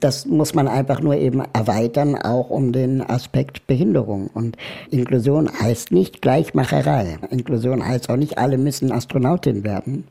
[0.00, 4.30] Das muss man einfach nur eben erweitern, auch um den Aspekt Behinderung.
[4.32, 4.56] Und
[4.90, 7.18] Inklusion heißt nicht Gleichmacherei.
[7.28, 10.04] Inklusion heißt auch nicht, alle müssen Astronautin werden,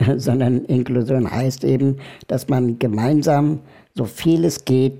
[0.16, 3.60] sondern Inklusion heißt eben, dass man gemeinsam
[3.94, 4.94] so viel es geht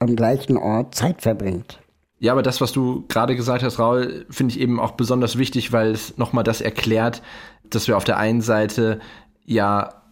[0.00, 1.78] am gleichen Ort Zeit verbringt.
[2.18, 5.72] Ja, aber das, was du gerade gesagt hast, Raul, finde ich eben auch besonders wichtig,
[5.72, 7.22] weil es nochmal das erklärt,
[7.68, 9.00] dass wir auf der einen Seite
[9.44, 10.02] ja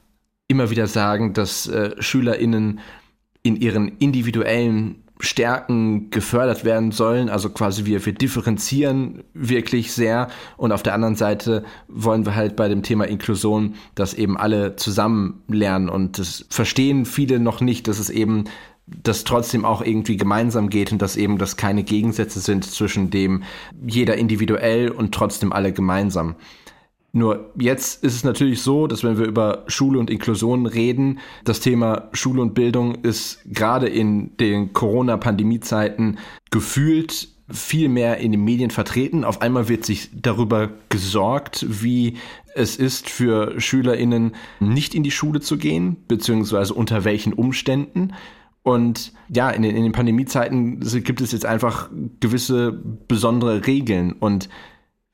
[0.49, 2.81] immer wieder sagen, dass äh, SchülerInnen
[3.43, 7.29] in ihren individuellen Stärken gefördert werden sollen.
[7.29, 10.29] Also quasi wir, wir differenzieren wirklich sehr.
[10.57, 14.75] Und auf der anderen Seite wollen wir halt bei dem Thema Inklusion, dass eben alle
[14.75, 15.89] zusammen lernen.
[15.89, 18.45] Und das verstehen viele noch nicht, dass es eben
[18.87, 23.43] das trotzdem auch irgendwie gemeinsam geht und dass eben das keine Gegensätze sind zwischen dem
[23.87, 26.37] jeder individuell und trotzdem alle gemeinsam.
[27.15, 31.61] Nur jetzt ist es natürlich so, dass wenn wir über Schule und Inklusion reden, das
[31.61, 36.19] Thema Schule und Bildung ist gerade in den Corona-Pandemie-Zeiten
[36.51, 39.25] gefühlt viel mehr in den Medien vertreten.
[39.25, 42.17] Auf einmal wird sich darüber gesorgt, wie
[42.55, 48.15] es ist für SchülerInnen nicht in die Schule zu gehen, beziehungsweise unter welchen Umständen.
[48.63, 52.73] Und ja, in den, in den Pandemiezeiten gibt es jetzt einfach gewisse
[53.09, 54.13] besondere Regeln.
[54.13, 54.49] Und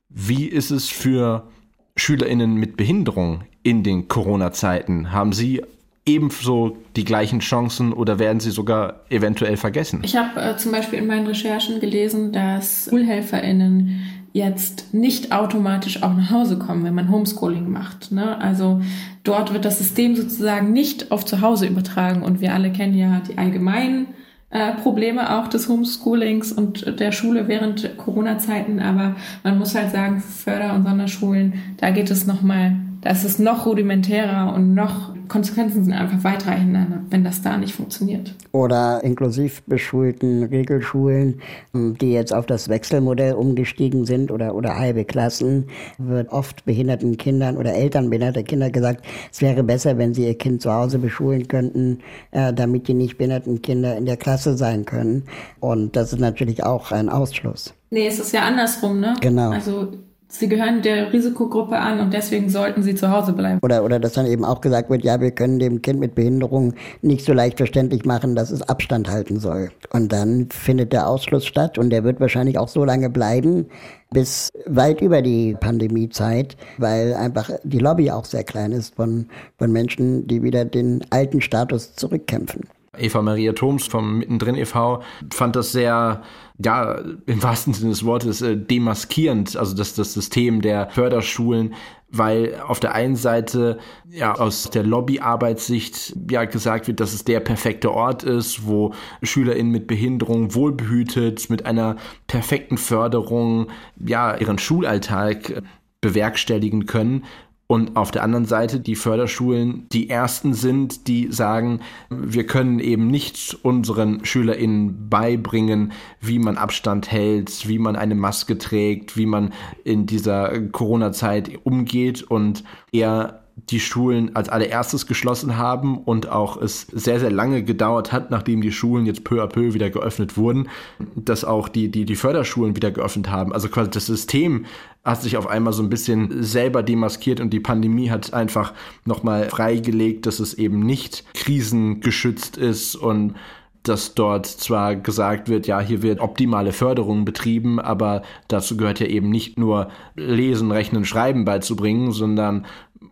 [0.09, 1.49] wie ist es für
[1.97, 5.13] SchülerInnen mit Behinderung in den Corona-Zeiten?
[5.13, 5.63] Haben Sie
[6.09, 10.01] ebenso die gleichen Chancen oder werden sie sogar eventuell vergessen?
[10.03, 14.01] Ich habe äh, zum Beispiel in meinen Recherchen gelesen, dass SchulhelferInnen
[14.39, 18.13] jetzt nicht automatisch auch nach Hause kommen, wenn man Homeschooling macht.
[18.13, 18.39] Ne?
[18.41, 18.81] Also
[19.25, 23.21] dort wird das System sozusagen nicht auf zu Hause übertragen und wir alle kennen ja
[23.29, 24.07] die allgemeinen
[24.51, 30.21] äh, Probleme auch des Homeschoolings und der Schule während Corona-Zeiten, aber man muss halt sagen,
[30.21, 35.85] Förder- und Sonderschulen, da geht es nochmal, da ist es noch rudimentärer und noch Konsequenzen
[35.85, 38.35] sind einfach weitreichender, wenn das da nicht funktioniert.
[38.53, 41.41] Oder inklusiv beschulten Regelschulen,
[41.75, 45.67] die jetzt auf das Wechselmodell umgestiegen sind oder, oder halbe Klassen,
[45.99, 50.39] wird oft behinderten Kindern oder Eltern behinderter Kinder gesagt, es wäre besser, wenn sie ihr
[50.39, 54.85] Kind zu Hause beschulen könnten, äh, damit die nicht behinderten Kinder in der Klasse sein
[54.85, 55.25] können.
[55.61, 57.75] Und das ist natürlich auch ein Ausschluss.
[57.91, 59.15] Nee, es ist ja andersrum, ne?
[59.21, 59.51] Genau.
[59.51, 59.93] Also
[60.31, 63.61] Sie gehören der Risikogruppe an und deswegen sollten sie zu Hause bleiben.
[63.63, 66.75] Oder, oder dass dann eben auch gesagt wird, ja, wir können dem Kind mit Behinderung
[67.01, 69.71] nicht so leicht verständlich machen, dass es Abstand halten soll.
[69.91, 73.67] Und dann findet der Ausschluss statt und der wird wahrscheinlich auch so lange bleiben,
[74.11, 79.73] bis weit über die Pandemiezeit, weil einfach die Lobby auch sehr klein ist von, von
[79.73, 82.69] Menschen, die wieder den alten Status zurückkämpfen.
[82.99, 85.03] Eva Maria Thoms vom Mittendrin e.V.
[85.33, 86.23] fand das sehr,
[86.59, 91.75] ja, im wahrsten Sinne des Wortes äh, demaskierend, also das, das System der Förderschulen,
[92.11, 93.79] weil auf der einen Seite
[94.11, 99.71] ja aus der Lobbyarbeitssicht ja gesagt wird, dass es der perfekte Ort ist, wo SchülerInnen
[99.71, 103.69] mit Behinderung wohlbehütet, mit einer perfekten Förderung
[104.05, 105.63] ja ihren Schulalltag äh,
[106.01, 107.25] bewerkstelligen können
[107.69, 113.09] und auf der anderen Seite die Förderschulen die ersten sind, die sagen, wir können eben
[113.09, 119.53] nicht unseren SchülerInnen beibringen, wie man Abstand hält, wie man eine Maske trägt, wie man
[119.85, 126.87] in dieser Corona-Zeit umgeht und eher die Schulen als allererstes geschlossen haben und auch es
[126.93, 130.69] sehr, sehr lange gedauert hat, nachdem die Schulen jetzt peu à peu wieder geöffnet wurden,
[131.17, 133.53] dass auch die, die, die Förderschulen wieder geöffnet haben.
[133.53, 134.65] Also quasi das System
[135.11, 139.49] hat sich auf einmal so ein bisschen selber demaskiert und die Pandemie hat einfach nochmal
[139.49, 143.35] freigelegt, dass es eben nicht krisengeschützt ist und
[143.83, 149.07] dass dort zwar gesagt wird, ja, hier wird optimale Förderung betrieben, aber dazu gehört ja
[149.07, 152.67] eben nicht nur Lesen, Rechnen, Schreiben beizubringen, sondern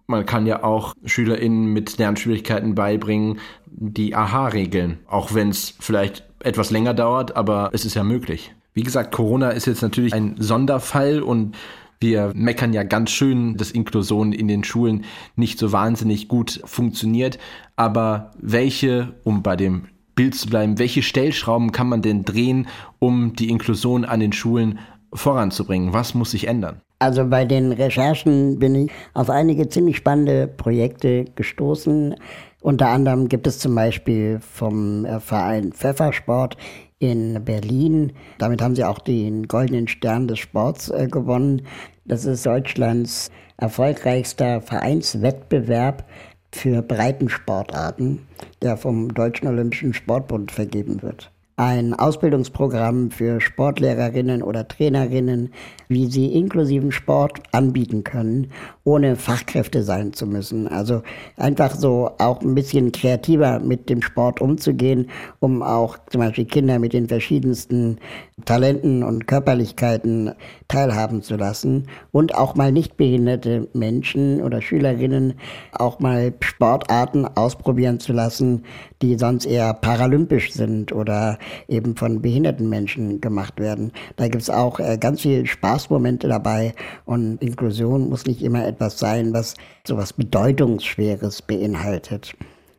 [0.06, 6.70] man kann ja auch SchülerInnen mit Lernschwierigkeiten beibringen, die Aha-Regeln, auch wenn es vielleicht etwas
[6.70, 8.54] länger dauert, aber es ist ja möglich.
[8.74, 11.56] Wie gesagt, Corona ist jetzt natürlich ein Sonderfall und
[12.00, 15.04] wir meckern ja ganz schön, dass Inklusion in den Schulen
[15.34, 17.38] nicht so wahnsinnig gut funktioniert.
[17.76, 23.34] Aber welche, um bei dem Bild zu bleiben, welche Stellschrauben kann man denn drehen, um
[23.34, 24.78] die Inklusion an den Schulen
[25.12, 25.92] voranzubringen?
[25.92, 26.80] Was muss sich ändern?
[26.98, 32.14] Also bei den Recherchen bin ich auf einige ziemlich spannende Projekte gestoßen.
[32.62, 36.56] Unter anderem gibt es zum Beispiel vom Verein Pfeffersport
[36.98, 38.12] in Berlin.
[38.38, 41.62] Damit haben sie auch den Goldenen Stern des Sports äh, gewonnen.
[42.04, 46.04] Das ist Deutschlands erfolgreichster Vereinswettbewerb
[46.52, 48.26] für Breitensportarten,
[48.62, 55.52] der vom Deutschen Olympischen Sportbund vergeben wird ein Ausbildungsprogramm für Sportlehrerinnen oder Trainerinnen,
[55.88, 58.50] wie sie inklusiven Sport anbieten können,
[58.86, 60.68] ohne Fachkräfte sein zu müssen.
[60.68, 61.02] Also
[61.36, 66.78] einfach so auch ein bisschen kreativer mit dem Sport umzugehen, um auch zum Beispiel Kinder
[66.78, 67.98] mit den verschiedensten
[68.44, 70.32] Talenten und Körperlichkeiten
[70.68, 75.34] teilhaben zu lassen und auch mal nicht behinderte Menschen oder Schülerinnen
[75.72, 78.64] auch mal Sportarten ausprobieren zu lassen,
[79.02, 83.92] die sonst eher paralympisch sind oder eben von behinderten Menschen gemacht werden.
[84.14, 88.98] Da gibt es auch äh, ganz viele Spaßmomente dabei und Inklusion muss nicht immer etwas
[88.98, 89.54] sein, was
[89.86, 92.34] so was Bedeutungsschweres beinhaltet.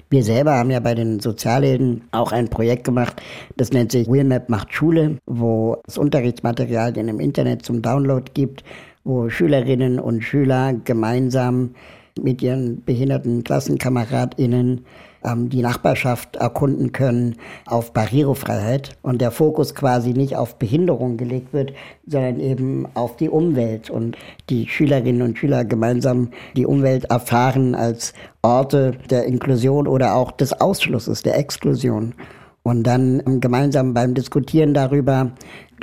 [0.09, 3.21] Wir selber haben ja bei den Sozialhelden auch ein Projekt gemacht,
[3.57, 8.63] das nennt sich Wheelmap macht Schule, wo es Unterrichtsmaterialien im Internet zum Download gibt,
[9.03, 11.71] wo Schülerinnen und Schüler gemeinsam
[12.21, 14.85] mit ihren behinderten KlassenkameradInnen
[15.23, 21.73] die Nachbarschaft erkunden können auf Barrierefreiheit und der Fokus quasi nicht auf Behinderung gelegt wird,
[22.05, 24.17] sondern eben auf die Umwelt und
[24.49, 30.53] die Schülerinnen und Schüler gemeinsam die Umwelt erfahren als Orte der Inklusion oder auch des
[30.53, 32.13] Ausschlusses, der Exklusion.
[32.63, 35.31] Und dann ähm, gemeinsam beim Diskutieren darüber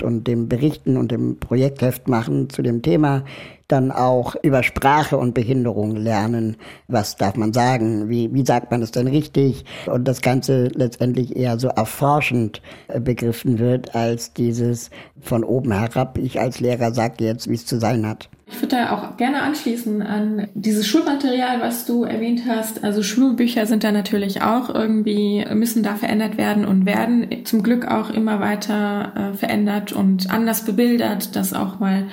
[0.03, 3.25] und dem Berichten und dem Projektheft machen zu dem Thema
[3.69, 6.57] dann auch über Sprache und Behinderung lernen.
[6.89, 8.09] Was darf man sagen?
[8.09, 9.65] Wie, wie sagt man es denn richtig?
[9.87, 14.91] Und das Ganze letztendlich eher so erforschend äh, begriffen wird, als dieses
[15.21, 18.29] von oben herab, ich als Lehrer sage jetzt, wie es zu sein hat.
[18.47, 22.85] Ich würde da auch gerne anschließen an dieses Schulmaterial, was du erwähnt hast.
[22.85, 27.87] Also Schulbücher sind da natürlich auch irgendwie, müssen da verändert werden und werden zum Glück
[27.87, 32.07] auch immer weiter äh, verändert und anders bebildert, dass auch mal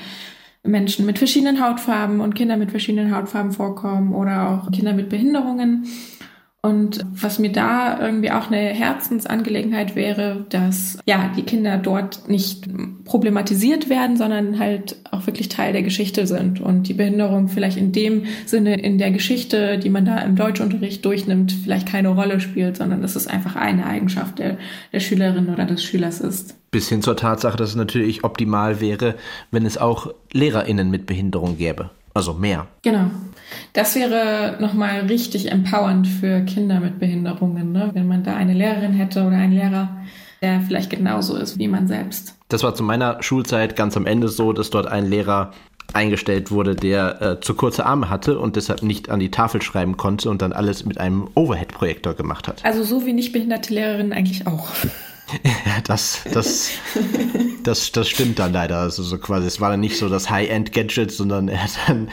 [0.64, 5.86] Menschen mit verschiedenen Hautfarben und Kinder mit verschiedenen Hautfarben vorkommen oder auch Kinder mit Behinderungen.
[6.64, 12.68] Und was mir da irgendwie auch eine Herzensangelegenheit wäre, dass ja die Kinder dort nicht
[13.03, 17.91] problematisiert werden, sondern halt auch wirklich Teil der Geschichte sind und die Behinderung vielleicht in
[17.91, 22.78] dem Sinne in der Geschichte, die man da im Deutschunterricht durchnimmt, vielleicht keine Rolle spielt,
[22.78, 24.59] sondern dass es einfach eine Eigenschaft der,
[24.93, 26.55] der Schülerin oder des Schülers ist.
[26.70, 29.16] Bis hin zur Tatsache, dass es natürlich optimal wäre,
[29.49, 31.89] wenn es auch LehrerInnen mit Behinderung gäbe.
[32.14, 32.68] Also mehr.
[32.82, 33.09] Genau.
[33.74, 37.91] Das wäre nochmal richtig empowernd für Kinder mit Behinderungen, ne?
[37.93, 39.97] wenn man da eine Lehrerin hätte oder einen Lehrer,
[40.41, 42.36] der vielleicht genauso ist wie man selbst.
[42.49, 45.52] Das war zu meiner Schulzeit ganz am Ende so, dass dort ein Lehrer
[45.93, 49.97] eingestellt wurde, der äh, zu kurze Arme hatte und deshalb nicht an die Tafel schreiben
[49.97, 52.64] konnte und dann alles mit einem Overhead-Projektor gemacht hat.
[52.64, 54.70] Also so wie nicht behinderte Lehrerinnen eigentlich auch.
[55.43, 56.72] Ja, das, das,
[57.64, 58.80] das, das stimmt dann leider.
[58.80, 62.10] Also so quasi, es war dann nicht so das High-End-Gadget, sondern er hat dann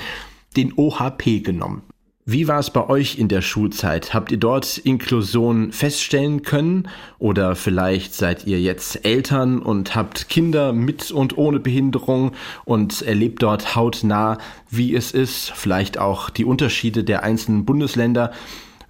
[0.58, 1.82] den OHP genommen.
[2.30, 4.12] Wie war es bei euch in der Schulzeit?
[4.12, 6.88] Habt ihr dort Inklusion feststellen können?
[7.18, 12.32] Oder vielleicht seid ihr jetzt Eltern und habt Kinder mit und ohne Behinderung
[12.66, 14.36] und erlebt dort hautnah,
[14.68, 18.32] wie es ist, vielleicht auch die Unterschiede der einzelnen Bundesländer.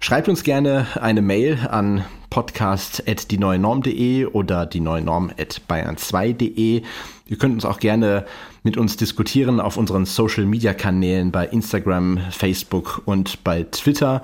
[0.01, 6.83] Schreibt uns gerne eine Mail an podcast.dieneuenorm.de oder die neue Norm at bayern2.de.
[7.25, 8.25] Ihr könnt uns auch gerne
[8.63, 14.21] mit uns diskutieren auf unseren Social-Media-Kanälen bei Instagram, Facebook und bei Twitter.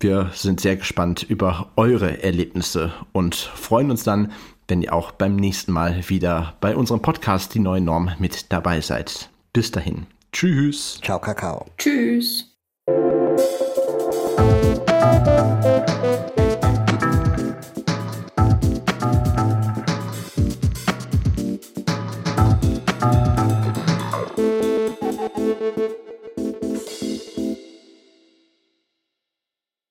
[0.00, 4.32] Wir sind sehr gespannt über eure Erlebnisse und freuen uns dann,
[4.68, 8.80] wenn ihr auch beim nächsten Mal wieder bei unserem Podcast Die neue Norm mit dabei
[8.80, 9.28] seid.
[9.52, 10.06] Bis dahin.
[10.32, 10.98] Tschüss.
[11.02, 11.66] Ciao, Kakao.
[11.78, 12.48] Tschüss.